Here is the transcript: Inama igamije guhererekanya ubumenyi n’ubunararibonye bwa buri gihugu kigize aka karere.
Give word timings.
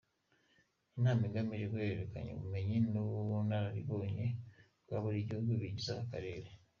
Inama 0.97 1.21
igamije 1.29 1.65
guhererekanya 1.73 2.31
ubumenyi 2.33 2.77
n’ubunararibonye 2.91 4.25
bwa 4.83 4.97
buri 5.03 5.27
gihugu 5.27 5.49
kigize 5.61 5.91
aka 5.95 6.05
karere. 6.11 6.49